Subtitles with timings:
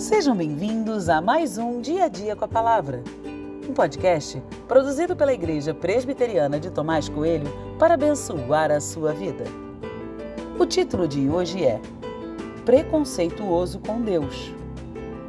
[0.00, 3.02] Sejam bem-vindos a mais um Dia a Dia com a Palavra,
[3.68, 7.46] um podcast produzido pela Igreja Presbiteriana de Tomás Coelho
[7.78, 9.44] para abençoar a sua vida.
[10.58, 11.78] O título de hoje é
[12.64, 14.54] Preconceituoso com Deus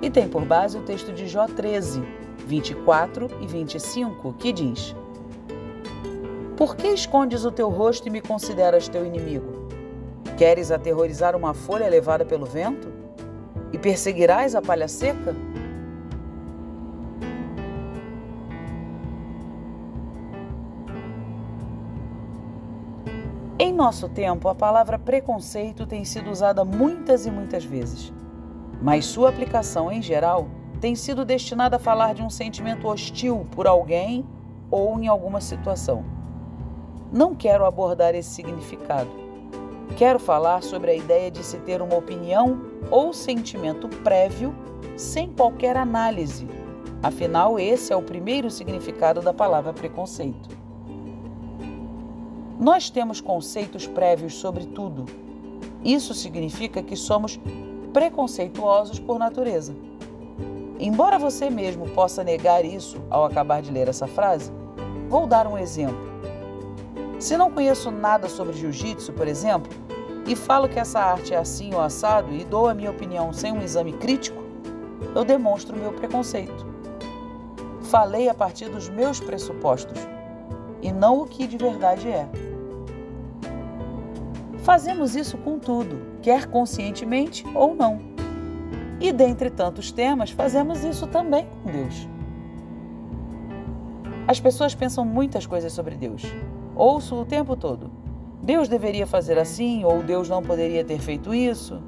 [0.00, 2.04] e tem por base o texto de Jó 13,
[2.46, 4.94] 24 e 25, que diz:
[6.56, 9.68] Por que escondes o teu rosto e me consideras teu inimigo?
[10.38, 12.99] Queres aterrorizar uma folha levada pelo vento?
[13.82, 15.34] Perseguirás a palha seca?
[23.58, 28.12] Em nosso tempo, a palavra preconceito tem sido usada muitas e muitas vezes,
[28.82, 33.66] mas sua aplicação em geral tem sido destinada a falar de um sentimento hostil por
[33.66, 34.26] alguém
[34.70, 36.04] ou em alguma situação.
[37.10, 39.29] Não quero abordar esse significado.
[39.96, 44.54] Quero falar sobre a ideia de se ter uma opinião ou sentimento prévio
[44.96, 46.46] sem qualquer análise.
[47.02, 50.48] Afinal, esse é o primeiro significado da palavra preconceito.
[52.58, 55.06] Nós temos conceitos prévios sobre tudo.
[55.82, 57.40] Isso significa que somos
[57.92, 59.74] preconceituosos por natureza.
[60.78, 64.52] Embora você mesmo possa negar isso ao acabar de ler essa frase,
[65.08, 66.09] vou dar um exemplo.
[67.20, 69.70] Se não conheço nada sobre jiu-jitsu, por exemplo,
[70.26, 73.52] e falo que essa arte é assim ou assado e dou a minha opinião sem
[73.52, 74.42] um exame crítico,
[75.14, 76.66] eu demonstro meu preconceito.
[77.82, 79.98] Falei a partir dos meus pressupostos
[80.80, 82.26] e não o que de verdade é.
[84.62, 88.00] Fazemos isso com tudo, quer conscientemente ou não.
[88.98, 92.08] E dentre tantos temas, fazemos isso também com Deus.
[94.26, 96.22] As pessoas pensam muitas coisas sobre Deus.
[96.80, 97.90] Ouço o tempo todo.
[98.42, 101.78] Deus deveria fazer assim ou Deus não poderia ter feito isso.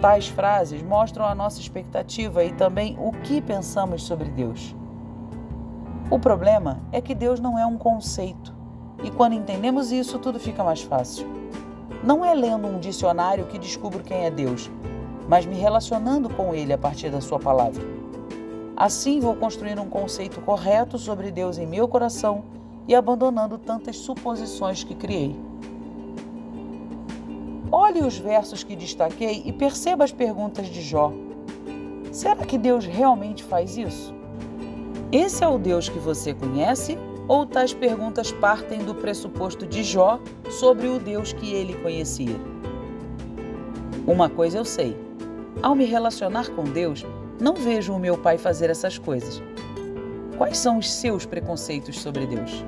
[0.00, 4.74] Tais frases mostram a nossa expectativa e também o que pensamos sobre Deus.
[6.10, 8.52] O problema é que Deus não é um conceito,
[9.04, 11.24] e quando entendemos isso, tudo fica mais fácil.
[12.02, 14.68] Não é lendo um dicionário que descubro quem é Deus,
[15.28, 17.84] mas me relacionando com Ele a partir da Sua palavra.
[18.76, 22.57] Assim vou construir um conceito correto sobre Deus em meu coração
[22.88, 25.36] e abandonando tantas suposições que criei.
[27.70, 31.12] Olhe os versos que destaquei e perceba as perguntas de Jó.
[32.10, 34.14] Será que Deus realmente faz isso?
[35.12, 36.98] Esse é o Deus que você conhece
[37.28, 40.18] ou tais perguntas partem do pressuposto de Jó
[40.50, 42.36] sobre o Deus que ele conhecia?
[44.06, 44.96] Uma coisa eu sei:
[45.62, 47.04] ao me relacionar com Deus,
[47.38, 49.42] não vejo o meu pai fazer essas coisas.
[50.38, 52.64] Quais são os seus preconceitos sobre Deus?